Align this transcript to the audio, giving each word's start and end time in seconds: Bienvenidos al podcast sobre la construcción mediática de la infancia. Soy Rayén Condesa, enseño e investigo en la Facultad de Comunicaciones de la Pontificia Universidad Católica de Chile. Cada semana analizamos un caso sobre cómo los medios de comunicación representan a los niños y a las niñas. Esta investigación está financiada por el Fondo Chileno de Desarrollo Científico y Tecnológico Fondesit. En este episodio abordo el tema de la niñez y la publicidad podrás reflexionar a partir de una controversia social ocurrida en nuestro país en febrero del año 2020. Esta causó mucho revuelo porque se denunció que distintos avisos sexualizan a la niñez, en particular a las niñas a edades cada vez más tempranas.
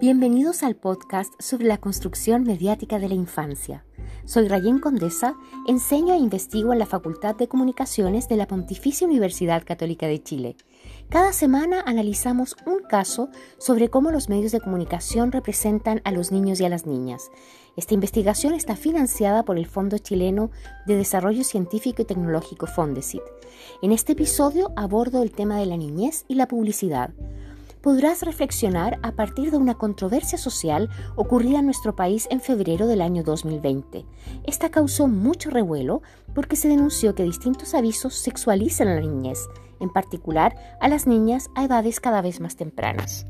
Bienvenidos 0.00 0.62
al 0.62 0.76
podcast 0.76 1.34
sobre 1.38 1.66
la 1.66 1.76
construcción 1.76 2.44
mediática 2.44 2.98
de 2.98 3.10
la 3.10 3.14
infancia. 3.14 3.84
Soy 4.24 4.48
Rayén 4.48 4.78
Condesa, 4.78 5.34
enseño 5.66 6.14
e 6.14 6.16
investigo 6.16 6.72
en 6.72 6.78
la 6.78 6.86
Facultad 6.86 7.36
de 7.36 7.48
Comunicaciones 7.48 8.26
de 8.26 8.36
la 8.36 8.46
Pontificia 8.46 9.06
Universidad 9.06 9.62
Católica 9.62 10.06
de 10.06 10.22
Chile. 10.22 10.56
Cada 11.10 11.34
semana 11.34 11.82
analizamos 11.84 12.56
un 12.64 12.78
caso 12.88 13.28
sobre 13.58 13.90
cómo 13.90 14.10
los 14.10 14.30
medios 14.30 14.52
de 14.52 14.60
comunicación 14.60 15.32
representan 15.32 16.00
a 16.04 16.12
los 16.12 16.32
niños 16.32 16.60
y 16.60 16.64
a 16.64 16.70
las 16.70 16.86
niñas. 16.86 17.30
Esta 17.76 17.92
investigación 17.92 18.54
está 18.54 18.76
financiada 18.76 19.44
por 19.44 19.58
el 19.58 19.66
Fondo 19.66 19.98
Chileno 19.98 20.50
de 20.86 20.96
Desarrollo 20.96 21.44
Científico 21.44 22.00
y 22.00 22.06
Tecnológico 22.06 22.66
Fondesit. 22.66 23.22
En 23.82 23.92
este 23.92 24.12
episodio 24.12 24.72
abordo 24.76 25.22
el 25.22 25.32
tema 25.32 25.58
de 25.58 25.66
la 25.66 25.76
niñez 25.76 26.24
y 26.26 26.36
la 26.36 26.48
publicidad 26.48 27.10
podrás 27.82 28.22
reflexionar 28.22 28.98
a 29.02 29.12
partir 29.12 29.50
de 29.50 29.56
una 29.56 29.74
controversia 29.74 30.38
social 30.38 30.88
ocurrida 31.16 31.60
en 31.60 31.66
nuestro 31.66 31.96
país 31.96 32.26
en 32.30 32.40
febrero 32.40 32.86
del 32.86 33.00
año 33.00 33.22
2020. 33.22 34.04
Esta 34.46 34.70
causó 34.70 35.08
mucho 35.08 35.50
revuelo 35.50 36.02
porque 36.34 36.56
se 36.56 36.68
denunció 36.68 37.14
que 37.14 37.24
distintos 37.24 37.74
avisos 37.74 38.14
sexualizan 38.14 38.88
a 38.88 38.94
la 38.94 39.00
niñez, 39.00 39.48
en 39.80 39.90
particular 39.90 40.54
a 40.80 40.88
las 40.88 41.06
niñas 41.06 41.50
a 41.54 41.64
edades 41.64 42.00
cada 42.00 42.22
vez 42.22 42.40
más 42.40 42.56
tempranas. 42.56 43.26